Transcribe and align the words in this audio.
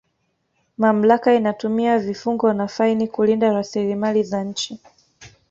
mamlaka 0.77 1.33
inatumia 1.35 1.99
vifungo 1.99 2.53
na 2.53 2.67
faini 2.67 3.07
kulinda 3.07 3.53
rasilimali 3.53 4.23
za 4.23 4.43
nchi 4.43 4.79